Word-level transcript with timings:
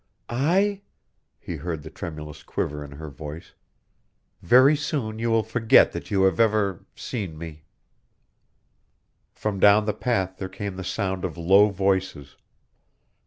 "I?" 0.29 0.81
He 1.39 1.57
heard 1.57 1.83
the 1.83 1.91
tremulous 1.91 2.41
quiver 2.41 2.83
in 2.83 2.93
her 2.93 3.11
voice. 3.11 3.53
"Very 4.41 4.75
soon 4.75 5.19
you 5.19 5.29
will 5.29 5.43
forget 5.43 5.91
that 5.91 6.09
you 6.09 6.23
have 6.23 6.39
ever 6.39 6.87
seen 6.95 7.37
me." 7.37 7.65
From 9.35 9.59
down 9.59 9.85
the 9.85 9.93
path 9.93 10.37
there 10.37 10.49
came 10.49 10.75
the 10.75 10.83
sound 10.83 11.23
of 11.23 11.37
low 11.37 11.69
voices. 11.69 12.35